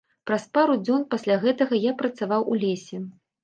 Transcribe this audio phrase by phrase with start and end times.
[0.29, 3.05] Праз пару дзён пасля гэтага я працаваў у лесе.